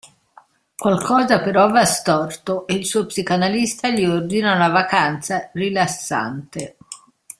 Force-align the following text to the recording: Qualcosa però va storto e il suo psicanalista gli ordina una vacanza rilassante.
Qualcosa 0.75 1.41
però 1.43 1.69
va 1.69 1.85
storto 1.85 2.65
e 2.65 2.73
il 2.73 2.87
suo 2.87 3.05
psicanalista 3.05 3.89
gli 3.89 4.03
ordina 4.03 4.55
una 4.55 4.69
vacanza 4.69 5.51
rilassante. 5.53 6.77